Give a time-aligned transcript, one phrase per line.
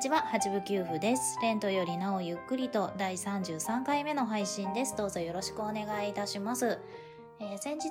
[0.00, 1.38] ちは、八部九夫です。
[1.42, 4.96] レントよりなおゆっくりと第33回目の配信です。
[4.96, 6.78] どうぞよろしくお願いいたします。
[7.38, 7.90] えー、先日、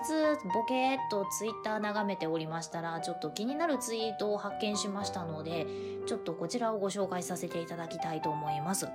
[0.52, 5.68] ボケーっとツイッター眺めておりましたら、ちょっと気になるツイートを発見しましたので、
[6.08, 8.88] ちょっとこちらをご紹介させていただきたいと思います。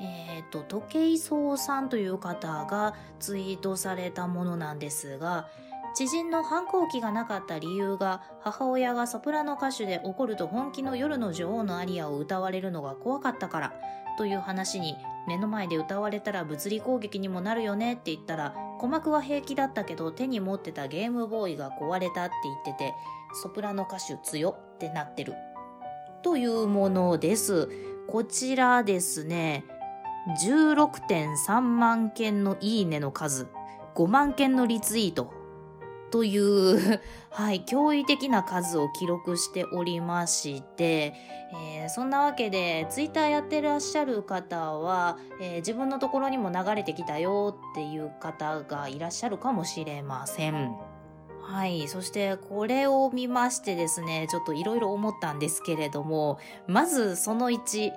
[0.00, 5.46] えっ、ー、と、時計荘さんという方がツイートされたものなんですが、
[5.94, 13.74] 知人の反抗期がなかった理由が母親がソプラノ歌手で怒ると本気の夜の女王のアリアを歌われるのが怖かったから
[14.18, 22.94] という話に目の前で歌われたら物理攻撃にもなるよねって言ったら鼓膜は平気だったけど手に持ってたゲームボーイが壊れたって言ってて
[23.42, 25.34] ソプラノ歌手強ってなってる。
[26.22, 27.68] というものです。
[28.08, 29.64] こちらですね。
[30.42, 33.48] 16.3万件のいいねの数。
[33.94, 35.43] 5万件のリツイート。
[36.14, 41.12] という、はい、驚異的な数を記録しておりまして、
[41.72, 50.76] えー、そんなわけで、ツイッターやってらっしゃる方は、えー、自分のところにも流れてきたよっていう方がいらっしゃるかもしれません。
[51.42, 51.88] はい。
[51.88, 57.90] そしてこれを見ましてですね、ちょっといろいろ思ったんですけれども、まずその1、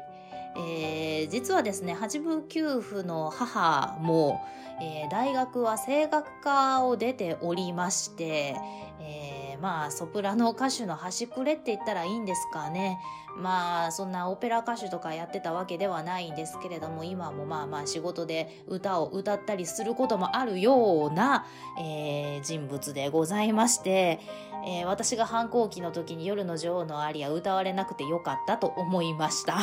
[0.57, 4.41] えー、実はですね、八分給付の母も、
[4.81, 8.55] えー、大学は声楽科を出ておりまして、
[8.99, 12.99] えー、まあ、ソプラノ歌手の端くれって言ったらいいんですかね。
[13.37, 21.45] まあ、そんなオペラ歌手とかやってたわけではないんですけれども、今もまあまあ仕事で歌を歌ったりすることもあるような、
[21.79, 24.19] えー、人物でございまして、
[24.65, 29.59] えー、私が反抗期の時に夜の女王のアリア歌われなくてよかったと思いました。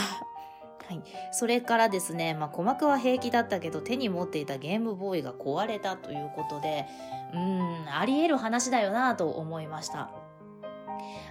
[0.89, 1.03] はい、
[1.33, 6.87] それからですね、まあ、鼓膜は平気だったけど手に持っていたゲームボーイが壊れたということで
[7.33, 10.23] うんありえる話だよなと思いました。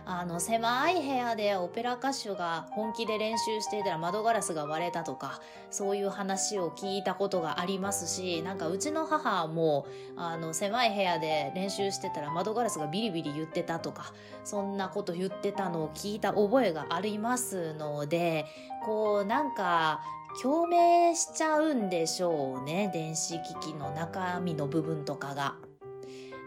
[0.06, 5.40] あの狭い部屋でオペラ歌手が本気で練習していたら窓ガラスが割れたとか
[5.72, 9.88] そういう話を聞いたことがありますしなんかうちの母も
[10.18, 18.46] あの狭い部屋で練習してたら窓ガラスがビリビリ言ってたとかそんなこと言ってたのを聞いた覚えがありますので
[18.86, 20.02] こうなんか
[20.42, 25.56] 共鳴しちゃうんでしょうね電子機器の中身の部分とかが。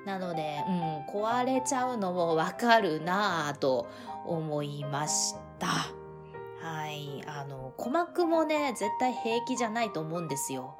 [0.07, 3.89] なので、うん、壊れちゃうのもわかるなぁと
[4.25, 5.67] 思いました。
[5.67, 7.23] はい。
[7.27, 10.79] あの、鼓膜もね、絶対平気じゃないと思うんですよ。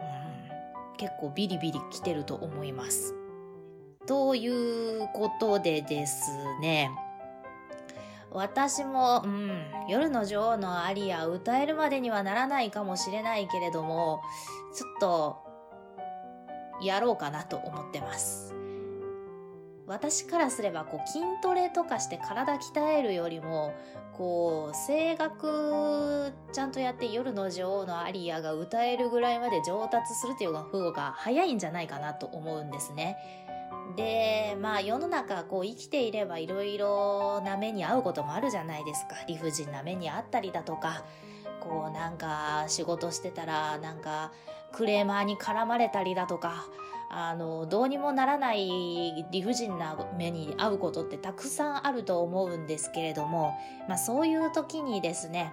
[0.00, 0.02] う
[0.92, 3.14] ん、結構ビリビリ来てると思います。
[4.06, 6.90] ということでですね、
[8.32, 14.20] 私も、うん、夜の女王のアリア歌えるまでにはならないかもしれないけれども、
[14.74, 15.44] ちょっと、
[16.82, 18.63] やろうかなと思ってます。
[19.86, 23.74] 私からすればこう筋トレとかして体鍛えるよりも
[24.16, 33.16] こう声楽ちゃんとやって夜の女王のアリアが歌えるぐらいまで上達するっていう方が早いんじゃないかなと思うんですね。
[33.96, 41.04] でまあ世の中こう生きていればいろいろな目に遭うこともあるじゃないですか理不尽な目に遭ったりだとか
[41.60, 44.32] こうなんか仕事してたらなんか
[44.72, 46.64] クレーマーに絡まれたりだとか
[47.10, 53.54] あのどうにもならない理不尽な目に遭うことってたくさんあると思うんですけれども、
[53.88, 55.52] まあ、そういう時にですね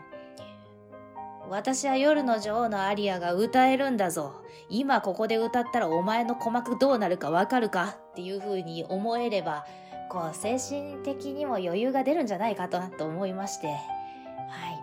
[1.52, 4.42] 私は夜の女王のアリアが歌えるんだぞ。
[4.70, 9.66] 今ここで歌ったらお前の鼓膜どうなるかわかるかっていう風に思えれば
[10.10, 13.68] こう精神的にも余裕が出るんじゃないかとと思いまして。
[13.68, 14.81] はい。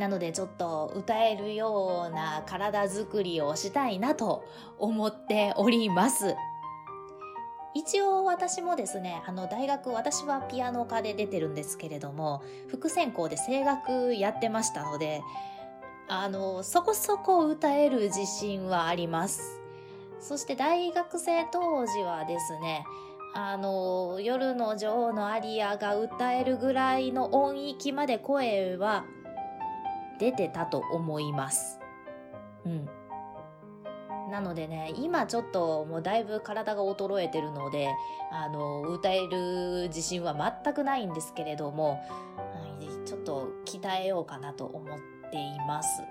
[0.00, 4.44] なのでちょっと歌えるような体づくりをしたいなと
[4.78, 6.34] 思っております。
[7.74, 15.22] 一応私もですね、あの大学、私はピアノ科で出てるんですけれども、副専攻で声楽やってましたので、
[16.08, 19.60] あの、そこそこ歌える自信はあります。
[20.18, 22.84] そして大学生当時はですね、
[23.34, 29.04] あの、夜の女王のアリアが歌えるぐらいの音域まで声は
[30.20, 31.80] 出てたと思います。
[32.64, 32.88] うん。
[34.30, 37.88] なのでね、今ちょっともうだいぶ体が衰えてるので、
[38.30, 42.00] あの、歌える自信は全くないんですけれども、
[43.04, 44.98] ちょっと鍛えようかなと思っ
[45.30, 46.02] ています。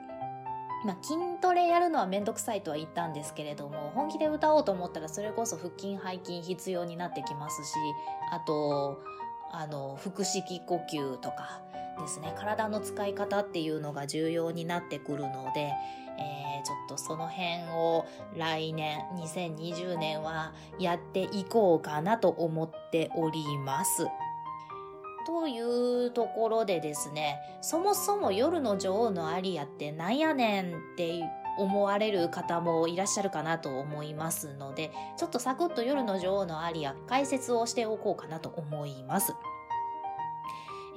[0.85, 7.75] まあ、筋トレやるのはめんどくさいとは言ったんですけれども本気で歌おうと思ったらそれこそ腹筋背筋必要になってきますし
[8.31, 9.01] あと
[9.51, 11.61] あの腹式呼吸とか
[11.99, 15.71] ですね体の使い方っていうのが重要になってくるので、
[16.19, 18.05] えー、ちょっとその辺を
[18.35, 24.07] 来年2020年はやっていこうかなと思っております。
[25.25, 31.21] というところでですね、そもそも夜の女王のアリアってなんやねんって
[31.59, 39.33] 思われる方もいらっしゃるかなと思いますので、ちょっとサクッと夜の女王のアリア解説をしておこうかなと思います。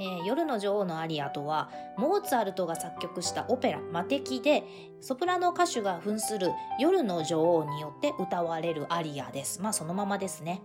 [0.03, 4.65] えー、夜の女王のアリアとは、モーツァルトが作曲したオペラ、魔敵で、
[5.01, 6.51] ソプラノ歌手が扮する
[6.81, 9.63] 夜の女王によって歌われるアリアです。
[9.63, 10.61] まあそのままですね。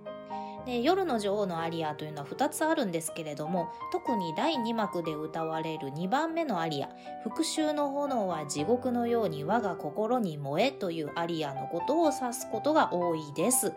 [0.65, 6.89] で夜の女王のアリアというのは2つあるんですけれども特に第2幕で歌われる2番目のアリア
[7.23, 13.73] 「復讐の炎は地獄のように我が心に燃え」というアリアのことを指すことが多いです。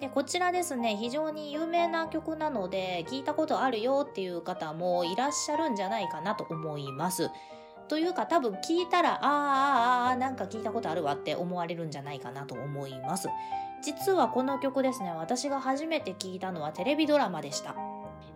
[0.00, 7.30] でこちらですね非常に有名な曲なので聞いたことあるよっていう方もいらっしゃるんじゃないかなと思います。
[7.88, 13.28] というか多分聞いたらあーあーあなんか聞いたことあるわって思われるんじゃないかなと思います。
[13.82, 17.76] 実はこの曲ですね、私が初めて聞いたのはテレビドラマでした。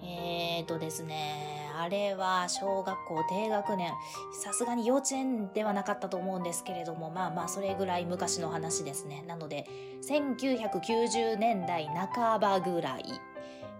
[0.02, 3.92] えーとですね、あれは小学校低学年、
[4.32, 9.24] さすがに幼稚園ではなかったと思うんですけれども、まあまあそれぐらい昔の話ですね。
[9.26, 9.66] なので、
[10.02, 13.04] 1990年代半ばぐらい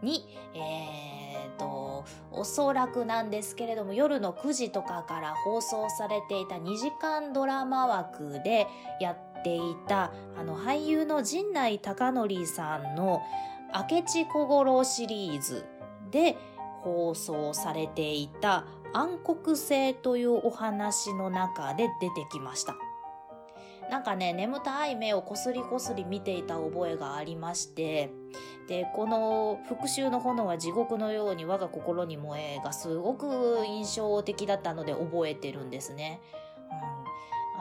[0.03, 8.67] に、えーと、おそらくなんですけれども、夜の9時とかから放送されていた2時間ドラマ枠で
[9.01, 13.23] やってっていたあの俳優の陣内孝則さんの
[13.91, 15.65] 明智小五郎シリーズ
[16.11, 16.37] で
[16.83, 22.77] 放送されていた暗黒星というお話の中で出てきました。
[23.91, 28.11] なんかね、眠たい目をこすりこすり見ていた覚えがありまして、
[28.69, 36.21] で、この復讐の炎は地獄のように我が心に燃えがすごく印象的だったので覚えてるんですね。
[36.73, 37.11] うん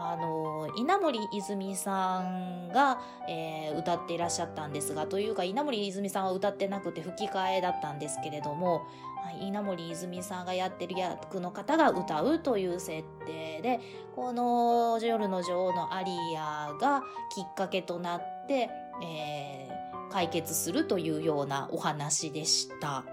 [0.02, 8.88] あの稲森泉さんが、えー、歌っていらっしゃったんですがというか稲森泉さんは歌ってなくて吹き替えだったんですけれども、
[9.24, 13.80] はい、稲森泉さんがやってる役の方が歌うという設定で
[14.16, 18.70] この「夜の女王」のアリアがきっかけとなって、
[19.04, 23.04] えー、解決するというようなお話でした。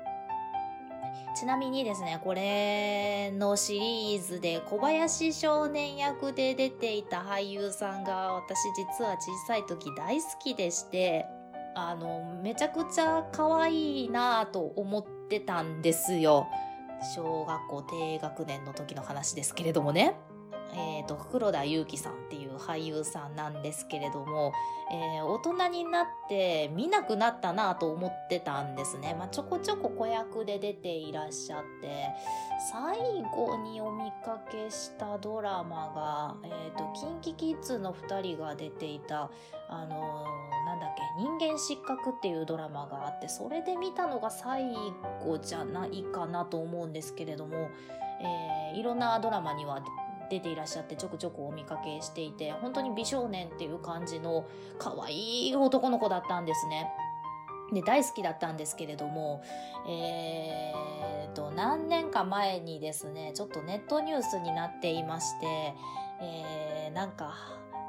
[1.36, 11.26] ちなみにですね、これのシリーズで小林少年役で出ていた俳優さんが私実は小さい時大好きでして、
[11.74, 16.48] あの、めちゃくちゃ可愛いなぁと思ってたんですよ。
[17.14, 20.14] 小学校低学年の時の話ですけれどもね。
[20.72, 24.52] えーと、黒田祐樹さんっていう俳優さんなんですけれども、
[24.92, 29.14] えー、大人になって見なくなったなと思ってたんですね。
[29.18, 32.08] まあ、ちょこちょこ子役で出ていらっしゃって、
[32.70, 32.98] 最
[33.34, 39.30] 後にお見かけしたドラマが、えっ、ー、と、キンキキッズの2人が出ていた、
[39.68, 44.74] あのー、なんだっけ、人間失格っていうドラマがあって、それで見たのが最
[45.24, 47.70] 後じゃないかなと思うんですけれども、
[48.20, 49.82] えー、いろんなドラマには
[50.30, 54.46] 出ていらっしゃってちょくちょくお見かけしていて本当に美少年っていう感じの
[54.78, 56.90] 可愛い男の子だったんですね。
[57.72, 59.42] で大好きだったんですけれども、
[59.88, 65.74] えーと、何年か前にですねちょっとネットニュースになっていまして、
[66.20, 67.34] えー、なんか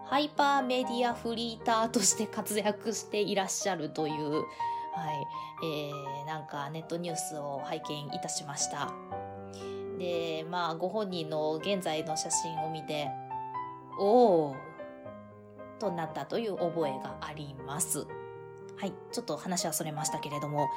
[0.06, 4.46] ハイパーメディアフリーターとして活躍していらっしゃるという、はい
[5.64, 8.94] えー、なんかネットニュースを拝見いたしました。
[9.98, 13.10] で、まあ、ご本人の現在の写真を見て、
[14.00, 14.56] おー、
[15.80, 18.08] となったという覚えがあります。
[18.80, 18.94] はい。
[19.12, 20.70] ちょっと話はそれましたけれども。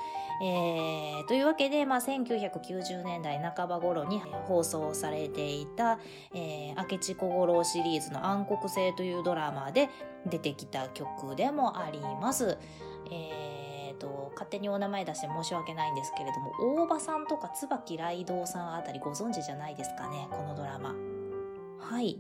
[0.43, 5.99] えー、というわけで、まあ、1990年代半ば頃に放送されていた、
[6.35, 9.91] えー、明智小五郎シリーズの暗黒星というドラマで
[10.27, 12.57] 出てきた曲でもあります。
[13.11, 13.70] えー
[14.01, 16.53] と、勝手にお名前出して申し訳ないんですけれども、
[16.83, 20.95] 大場さんとか椿雷道さんあたりご存知じゃないですかね、このドラマ。
[21.79, 22.19] はい。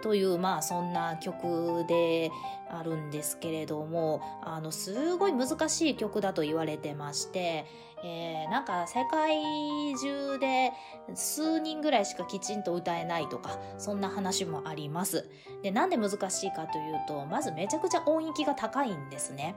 [0.00, 2.30] という、まあ、そんな曲で
[2.70, 7.66] あるんですけれども、あの、すごい難しい曲だと言われてまして、
[8.04, 10.72] えー、なんか世界中で
[11.14, 15.28] 数人ぐらいしかきちんと歌えないとか、そんな話もあります。
[15.62, 19.56] で、なんで難しいかというと、まずめちゃくちゃ音域が高いんですね。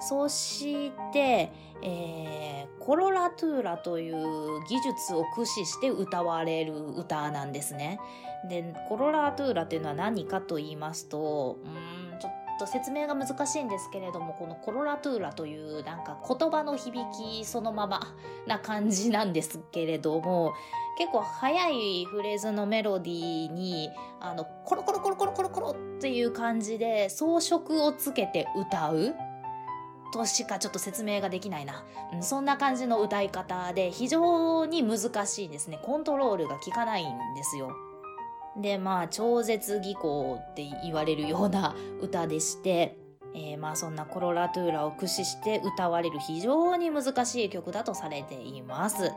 [0.00, 1.52] そして、
[1.82, 8.00] えー、コロラトゥーラという技術を駆使して歌われる歌なんですね。
[8.48, 18.00] で、コロラトゥーラというのは何かと言いますと、うん、ちょっと説明が難しいんですけれども、このコロラトゥーラというなんか言葉の響きそのまま
[18.46, 20.54] な感じなんですけれども、
[20.98, 23.90] 結構速いフレーズのメロディーに、
[24.20, 29.14] あの、コロコロコロコロコロコロっていう感じで装飾をつけて歌う
[30.12, 31.84] としかちょっと説明ができないな。
[32.12, 35.78] うん、そんな感じの歌い方で非常に難しいですね。
[35.82, 37.72] コントロールが効かないんですよ。
[38.56, 42.96] で、まあ、超絶技巧って言われるような歌でして、
[43.34, 49.12] えー、まあそんなコロラトゥーラを駆使して歌われる非常に難しい曲だとされています。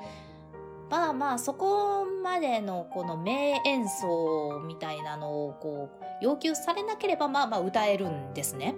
[0.89, 8.75] まあまあそこまでのこの名演奏みたいなのをこう要求されなければまあまあ歌えるんですね。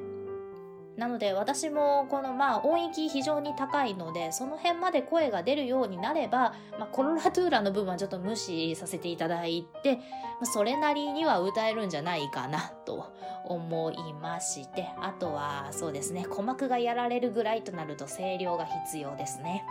[0.97, 10.01] なので私もこのまあ音域非常に高いのでその辺まで声が出るようになれば、まあ、コロラトゥーラの部分はちょっと無視させていただいて、ま
[10.43, 13.11] あ、それなりには歌えるんじゃないかなと
[13.45, 19.65] 思いましてあとはそうですね鼓膜がやられるぐらいとなると声量が必要ですね。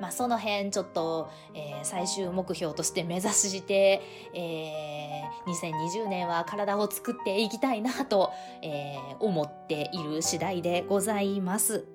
[0.00, 4.02] まあ、その辺ちょっと、えー、最終目標として目指して、
[4.34, 8.32] えー、2020年は体を作っていきたいなと、
[8.62, 11.86] えー、思っている次第でございます。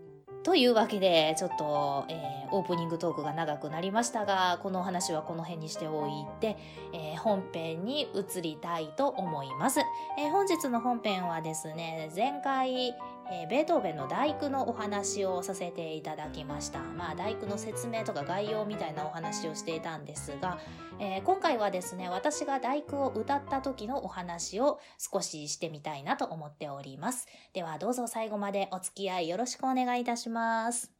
[0.43, 6.57] というわけで、ちょっと、えー、オープニングトークが長くなりましたが、このお話はこの辺にしておいて、
[6.93, 9.81] えー、本編に移りたいと思います。
[10.17, 12.95] えー、本日の本編はですね、前回、
[13.31, 16.79] えー、ベートーベンの大工のお話をさせていただきました。
[16.79, 20.57] まあ、大工の説明とか概要みたいなお話をしていたんですが、
[20.99, 27.27] えー、今回はですね、私が大工を歌った時のお話を少ししてみたいなと思っております。
[27.53, 30.91] では、どうぞ最後までお付き合いよろしくお願いいたします。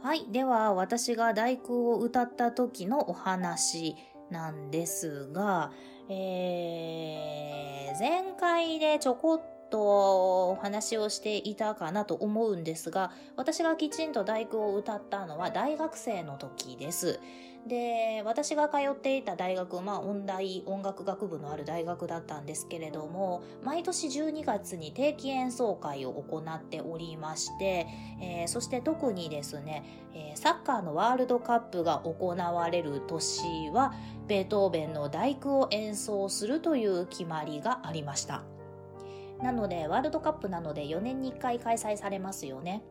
[0.00, 0.30] はい。
[0.30, 3.96] では、私が大工を歌った時のお話
[4.30, 5.72] なんですが、
[6.08, 17.20] えー、前回でちょこっとお話をしていたかなと思うんですが、私がきちんと大工を歌ったのは大学生の時です。
[17.66, 27.88] で、私が通っていた大学、まあ音大音楽学部のある大学だったんですけれども、毎年12月に定期演奏会を行っておりまして、
[28.20, 33.94] えー、そして特にですね、えー、サッカーのワールドカップが行われる年は、
[34.28, 38.44] ベートーベンの大工を演奏するという決まりがありました。
[39.42, 42.84] なので、ワールドカップなので4年に1回開催されますよね。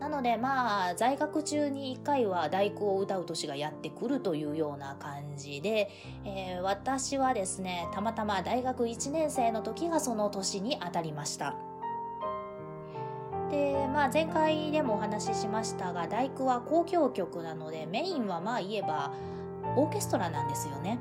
[0.00, 5.90] なのでまあ在学中に1回は第九を歌う年がやってくるというような感じで、
[6.24, 11.54] えー、私はですねたまたま大学1年生の時がその年に当たりました。
[13.50, 19.12] でまあ前回でもお話ししましたが第九は交響曲なのでメインはまあ言えば
[19.76, 20.98] オーケストラなんですよね。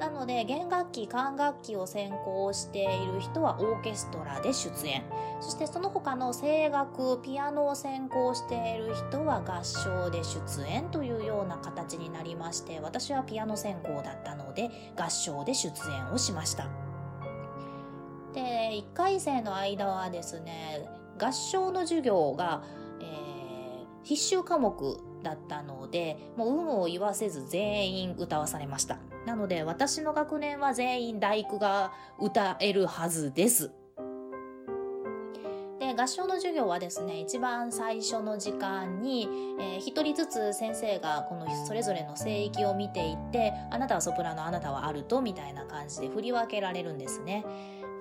[0.00, 5.04] なので弦楽器管楽器を専攻している人はオーケストラで出演。
[5.42, 16.68] そしてその他の声楽ピアノを専攻している人は合唱で出演というような形になりまして私はピアノ専攻だったので合唱で出演をしました。
[18.32, 20.88] で1回生の間はですね
[21.18, 22.62] 合唱の授業が、
[23.00, 33.70] えー、必修科目だったのでもう有無を言わせず全員歌わされましたなので私の学年は全員大工が歌えるはずです。
[35.78, 47.44] で合唱の授業はですね一番最初の時間に、えー、一人ずつ先生がこのそれぞれの声域を見ていってあなたはソプラノあなたはアルトみたいな感じで振り分けられるんですね。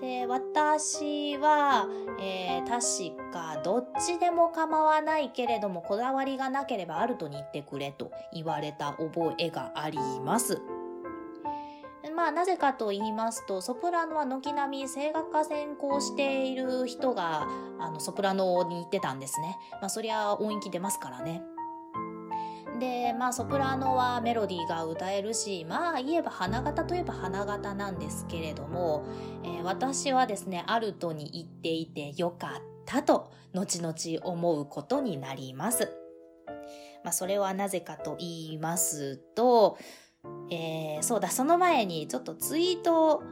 [0.01, 1.87] で私は、
[2.21, 10.61] えー、確かどっちでも構わないけれどもこだわりがなければアルトに行ってくれと言われた覚えがあります。
[12.15, 17.47] まあなぜかと言いますとソプラノは軒並み声楽科専攻している人が
[17.79, 19.57] あのソプラノに行ってたんですね。
[19.73, 21.41] まあそりゃ音域出ますからね。
[22.79, 29.05] でまあソプラノはメロディーが歌えるしまあ言えば花形といえば花形なんですけれども、
[29.43, 32.51] えー、私はですねアルトに行っていてよかっ
[32.85, 35.91] たと後々思うことになります。
[37.03, 39.77] まあそれはなぜかと言いますと
[40.51, 43.23] えー、そうだ、その前にちょっとツイートを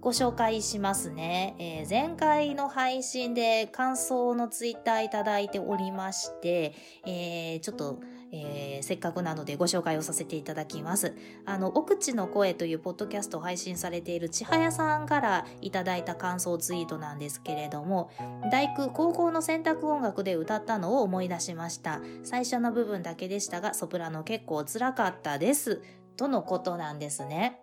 [0.00, 1.54] ご紹介しますね。
[1.58, 6.74] えー、前回の配信で感想のツイッターいただいておりまして、
[7.06, 8.00] えー、ちょっと、
[8.32, 11.14] えー、せっかくなのでご紹介をさせていただきます。
[11.44, 18.10] あの、奥地の声というポッドキャストを配信されている千早さんからいただいた感想ツイートなんですけれども、
[18.50, 22.00] 大工高校の選択音楽で歌ったのを思い出しました。
[22.24, 25.82] 最初の部分だけでしたが、ソプラノ結構辛かったです。
[26.16, 27.60] とのことなんですね。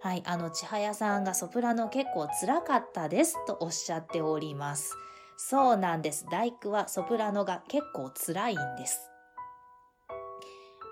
[0.00, 4.96] はい、あの、千早さんがソプラノ結構辛かったですとおっしゃっております。
[5.36, 6.26] そうなんです。
[6.30, 9.13] 大工はソプラノが結構辛いんです。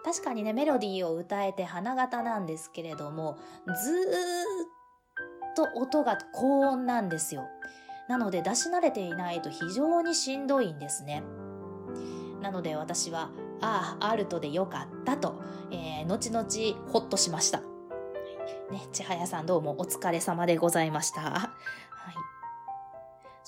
[0.05, 3.95] 確かにね、メロディーを歌えて花形なんですけれども、ずー
[5.51, 7.45] っと音が高音なんですよ。
[8.09, 11.23] なので出し慣れていないと非常にしんどいんですね。
[12.41, 13.31] なので私は、
[13.61, 15.41] ああ、アルトでよかったと、
[15.71, 17.61] えー、後々ほっとしました。
[17.61, 21.53] ね、千早さんどうもお疲れ様でございました。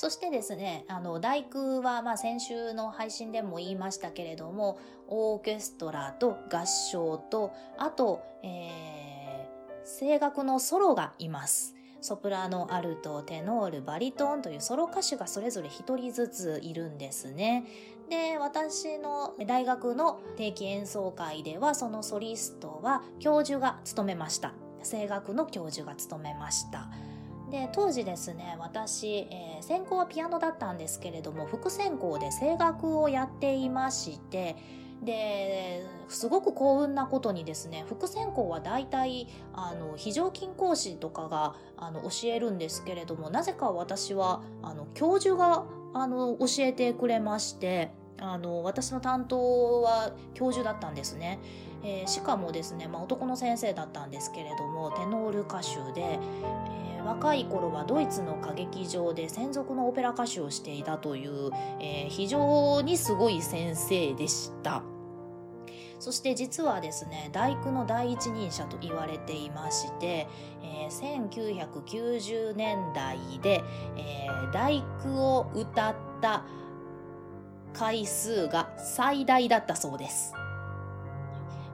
[0.04, 11.74] そしてですね、あの、大工は、まあ、先週の配信でも言いましたけれども、オーケストラと合唱と、あと、えー、声楽のソロがいます。
[12.02, 17.64] ソプラノ、アルト、テノール、バリトンというソロ歌手がそれぞれ一人ずついるんですね。
[18.10, 24.52] で、私の大学の定期演奏会では、そのソリストは教授が務めました。
[24.82, 26.90] 声楽の教授が務めました。
[27.50, 34.56] で当時ですね私、えー、専攻はピアノだったんですけれども副専攻で声楽をやっていまして
[35.04, 51.40] ですごく幸運なことにですね副専攻は大体あの非常勤講師とかがあの教えるんですけれどもなぜか私はあの教授があの教えてくれましてあの私の担当は教授だったんですね。
[51.86, 64.82] えー、しかもですね、まあ、男の先生だったんですけれどもテノール歌手で、え、若い頃はドイツの歌劇場で専属のオペラ歌手をしていたという、えー、非常にすごい先生でした。
[66.00, 70.28] そして実はですね、大工の第一人者と言われていまして、
[70.62, 73.62] えー、1990年代で、
[73.96, 76.44] えー、大工を歌った
[77.72, 80.34] 回数が最大だったそうです。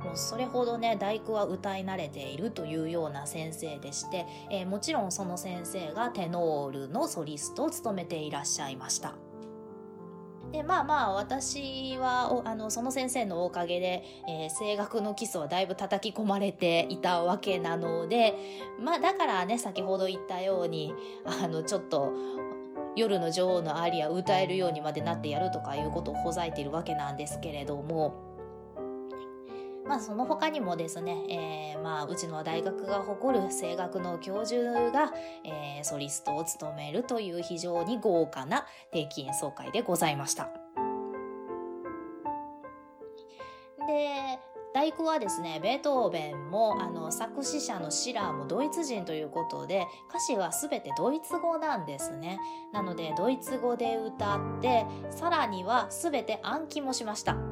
[0.04, 9.14] もうそれほどね大工は歌い慣れているというような先生でして、えー、もちろんその先生がテノールのソリストを務めていらっしゃいました。
[10.52, 18.34] でまあまあ私はあのその先生のおかげで、えー、声楽の基礎はだいぶ叩き込まれていたわけなので
[18.82, 20.92] まあだからね先ほど言ったように
[21.24, 22.12] あのちょっと
[22.96, 28.29] 夜の女王のアリア歌えるようにまでなってやるとかいうことをほざいているわけなんですけれども
[29.90, 35.12] まあその他にもですね、えー、まあうちの大学が誇る声楽の教授が、
[35.44, 40.48] えー、ソリストを務めるという非常に豪華な定期演奏会でございました。
[43.88, 44.38] で、
[44.72, 52.38] 大工はですね、ベートーベンも、あの、作詞者のシラーもドイツ人ということで、歌詞は全てドイツ語なんですね。
[52.72, 57.49] なので、ドイツ語で歌って、さらには全て暗記もしました。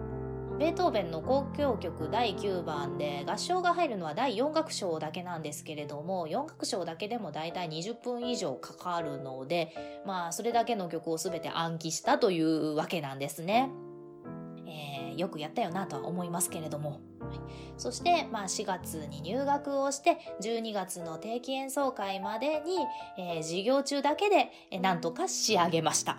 [0.59, 13.71] ベートーベンの交響曲第9番で合唱が入るのは第4楽章だけなんですけれども4楽章だけでもだいたい20分以上かかるのでまあそれだけの曲を全て暗記したというわけなんですね。
[14.67, 17.01] えー、よくやったよなとは思いますけれども。
[17.77, 22.79] そして、まあ、4月に入学をして12月の定期演奏会までに、
[23.17, 26.19] えー、授業中だけで、えー、なんとか仕上げました。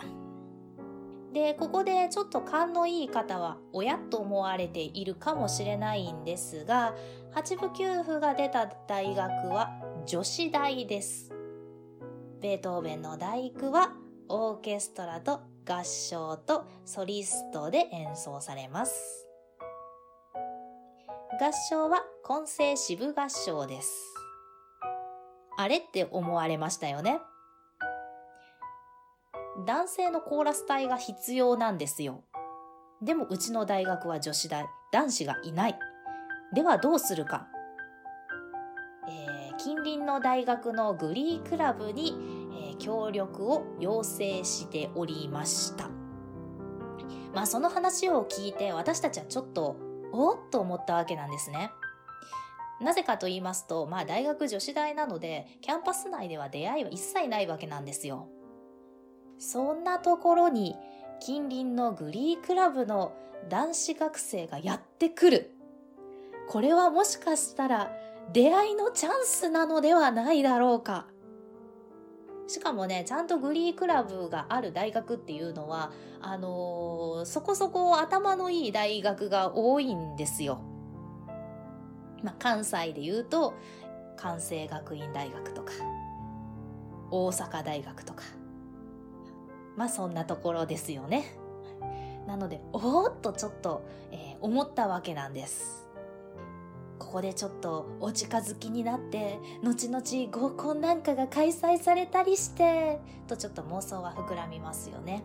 [1.33, 6.95] で、ここでちょっと勘のいい方は親と思われているかもしれないんですが、
[7.31, 9.71] 八部九夫が出た大学は
[10.05, 11.31] 女子大です。
[12.41, 13.93] ベートーベンの大工は
[14.27, 19.27] オーケストラと合唱とソリストで演奏されます。
[21.39, 23.91] 合唱は混声支部合唱です。
[25.57, 27.19] あれって思われましたよね。
[29.65, 32.23] 男性のコーラス隊が必要なんですよ。
[33.01, 35.79] でもうちの大学は女子大、男子がいない。
[36.53, 37.47] ではどうするか。
[39.07, 42.15] えー、近隣の大学のグリークラブに、
[42.71, 45.89] えー、協力を要請しておりました。
[47.33, 49.77] まあその話を聞いて私たちはちょっと
[50.11, 51.71] おっと思ったわけなんですね。
[52.81, 58.29] なぜかと言いますと、まあ大学女子大なので、キャンパス内では出会いは一切ないわけなんですよ。
[59.39, 60.75] そんなところに
[61.21, 63.13] 近隣のグリークラブの
[63.49, 65.51] 男子学生がやってくる。
[66.49, 67.91] これはもしかしたら
[68.33, 71.07] 出会いのチャンスなのではないだろうか。
[72.47, 80.59] しかもね、ちゃんとグリークラブがある大学っていうのは、あのー、そこそこ頭のいい大学が多いんですよ。
[82.23, 83.53] まあ、関西で言うと、
[84.17, 85.71] 関西学院大学とか、
[87.11, 88.23] 大阪大学とか。
[89.79, 91.23] まあそんなところですよね。
[92.27, 95.87] なので、おーっとちょっと、えー、思ったわけなんです。
[96.99, 105.23] ここでちょっとお近づきになって、後々合コンなんかが開催されたりして、とちょっと妄想は膨らみますよね。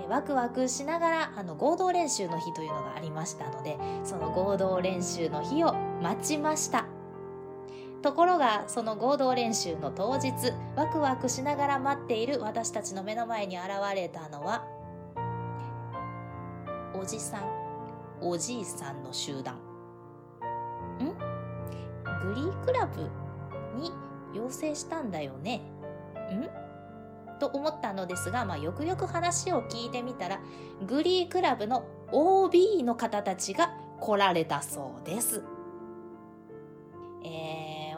[0.00, 6.86] えー、ワクワクしながら、あの、合同練習の日というのがありましたので、その合同練習の日を待ちました。
[8.02, 10.32] ところがその合同練習の当日
[10.76, 14.66] ワクワクしながら待っている私たちの目の前に現れたのは
[16.94, 17.62] おじさん
[18.20, 19.56] おじいさんの集団。
[19.56, 19.58] ん？
[22.04, 23.02] グリークラブ
[23.76, 23.90] に
[24.32, 25.56] 要請したんだよね。
[26.30, 26.48] ん？
[27.40, 30.40] と思ったのですが、まあ、よくよく話を聞いてみたら
[30.86, 35.42] グリークラブの OB の方たちが来られたそうです。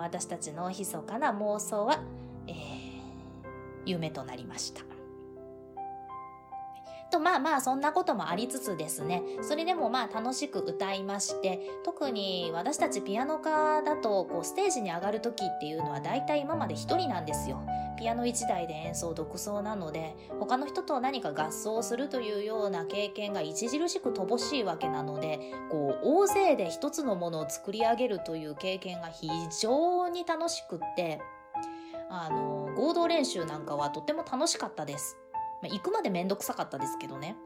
[0.04, 2.00] 私たちの密かな妄想は、
[2.46, 2.54] えー、
[3.86, 4.82] 夢となりました。
[7.10, 17.62] とまあまあそんなこともありつつですねそれでもまあ楽しく歌いまして特に私たちピアノ科だとこうステージに上がる時っていうのは大体今まで一人なんですよ
[17.98, 29.28] ピアノ1台で演奏独奏なので他の人と何か合奏するというような経験が著しく乏しいわけなのでこう大勢で一つのものを作り上げるという経験が非
[29.60, 31.20] 常に楽しくって
[32.10, 35.16] あの合同練習なんかはとっても楽しかったです
[35.64, 37.36] まあ、行くまで面倒くさかったですけどね。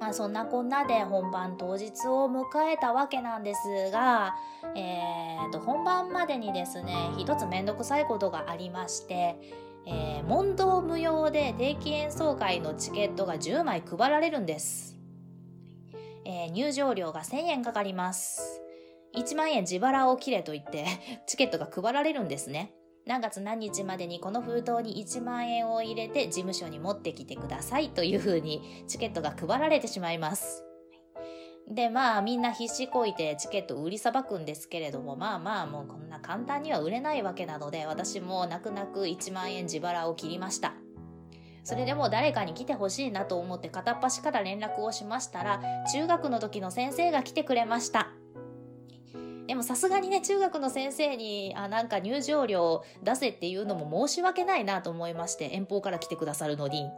[0.00, 4.34] まあそんなこんなで本番当日を迎えたわけなんですが、
[4.74, 9.36] えー、と本番までにですね、一つめんどくさいことがありまして、
[9.86, 14.96] えー、問答無用で定期演奏会のチケットが10枚配られるんです。
[16.24, 18.62] えー、入場料が1000円かかります。
[19.14, 20.86] 1万円自腹を切れと言って
[21.26, 22.72] チケットが配られるんですね。
[23.06, 30.64] 何月何日までにこの封筒に1万円を入れて事務所に持ってきてくださいというふうにチケットが配られてしまいます。
[31.70, 40.74] で、まあみんな必死こいてチケット売りさばくんですけれども、まあまあもうこんな簡単には売れないわけなので、私も泣く泣く1万円自腹を切りました。
[41.62, 45.60] それでも誰かに来てほしいなと思って片っ端から連絡をしましたら、
[45.92, 48.08] 中学の時の先生が来てくれました。
[49.46, 56.90] でもさすがにね、中学の先生に、あ、なんか入場料出せっていうのも申し訳ないなと思いまして、遠方から来てくださるのに。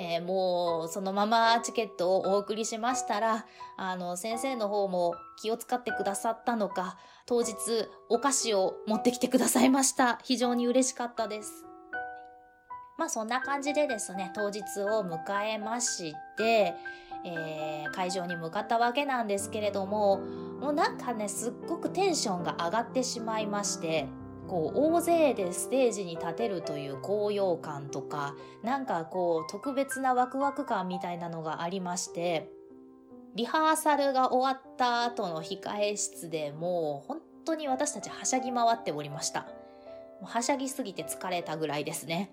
[0.00, 7.54] えー、もうそのままチケットをお送りしましたら、あの、先生の方も気を使ってくださったのか、当日
[8.08, 10.20] お菓子を持ってきてくださいました。
[10.22, 11.66] 非常に嬉しかったです。
[12.96, 16.74] まあそんな感じでですね、当日を迎えまして、
[17.24, 20.18] えー、会場に向かったわけなんですけれども、
[20.60, 24.06] もうなんかね、すっごくテンションが上がってしまいまして、
[24.48, 32.50] こう大勢でステージに立てるという高揚感とか、なんかこう特別なワクワク感みたいなのがありまして、
[33.34, 39.46] リハーサルが終わった後の控え室でもう本当に私たちはしゃぎ回っておりました。
[40.22, 42.32] はしゃぎすぎて疲れたぐらいですね。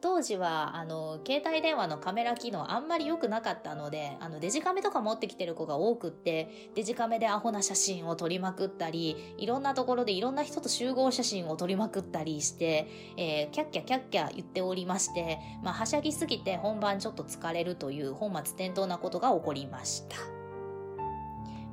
[0.00, 20.16] 当時はあの携帯電話のカメラ機能あんまり良くなかったのであのデジカメとか持ってきてる子が多くってデジカメでアホな写真を撮りまくったりいろんなところでいろんな人と集合写真を撮りまくったりして、えー、キャッキャキャッキャ言っておりまして、まあ、はしゃぎすぎて本番ちょっと疲れるという本末転倒なことが起こりました。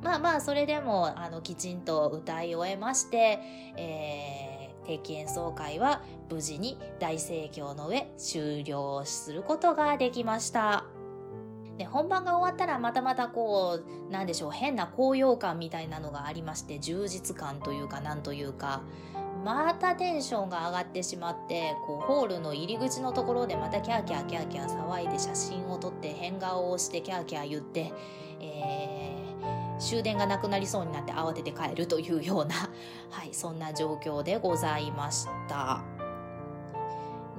[0.01, 3.39] まあまあそれでもあのきちんと歌い終えまして、
[3.75, 4.54] えー
[4.86, 10.86] 定期演奏会は無事に大盛況の上終了することができました。
[11.78, 18.82] で本番が終わったらまたまたこうなんでしょう変な高揚感みたいなのがありまして充実感というかなんというか
[19.43, 27.91] またテンションが上がってしまってこうホールの入り口のところでまたキャーキャーキャーキャー騒いで写真を撮って変顔をしてキャーキャー言って、
[28.39, 29.24] えー
[29.79, 32.55] 終電がなくなりそうになって慌てて帰るというような、
[33.11, 35.81] はい、そんな状況でございました。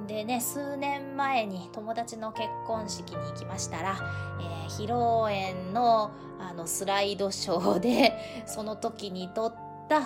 [0.07, 3.97] でね、数年前に友達の結婚式に行きましたら、
[4.41, 8.13] えー、披露宴のあのスライドショーで、
[8.47, 9.55] その時に撮っ
[9.89, 10.03] た、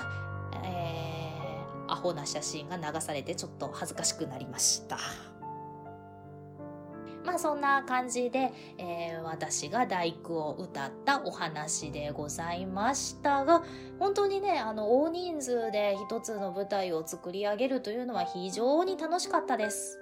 [0.65, 4.97] えー、アホな写真が流されてちょっと恥ずかしくなりました。
[7.25, 13.63] まあそんな感じで、えー、私が大工を歌ったお話でございましたが、
[13.99, 19.99] 本当にね、あの大人数で一つの舞台を作り上げるというのは非常に楽しかったです。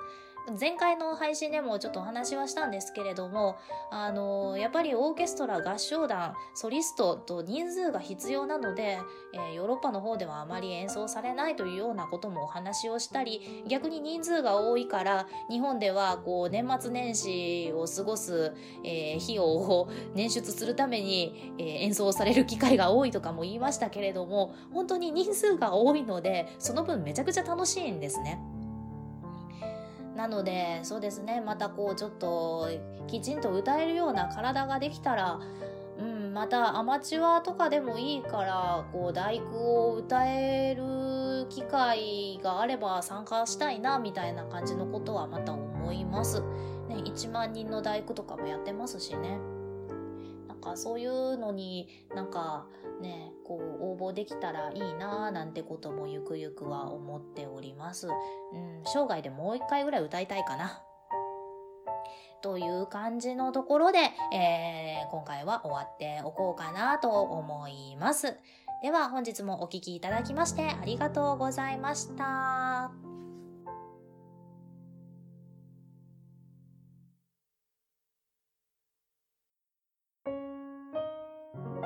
[0.59, 3.57] 前回の配信でもちょっとお話はしたんですけれども、
[3.91, 8.99] あのやっぱりオーケストラ、合唱団、ソリストと人数が必要なので、
[9.35, 28.41] えー、ヨーロッパの方ではあまり演奏されないというようなこともお話をしたり、逆に人数が多いから、日本ではこう年末年始を過ごす、えー、費用を捻出するために、えー、演奏される機会が多いとかも言いましたけれども、本当に人数が多いので、その分めちゃくちゃ楽しいんですね。
[30.19, 32.69] なのでそうですねまたこうちょっと
[33.07, 35.39] きちんと歌えるような体ができたら
[35.99, 46.41] うん、またアマチュアとかでもいいからこう大工を歌える機会があれば参加したいなみたいな感じのことはまた思います。
[46.41, 49.41] ね、1万人の大工とかもやってますしね。
[50.47, 52.69] なんかそういうのになんか
[53.01, 58.09] ね、こう応募できたらいいなぁなんてこともゆくゆくは思っております。
[58.09, 60.83] うん、生涯でもう一回ぐらい歌いたいかな。
[62.41, 63.99] という感じのところで、
[64.33, 68.37] えー、今回は終わっておこうかなと思います。
[68.83, 73.08] では本日もお聴きいただきましてありがとうございました。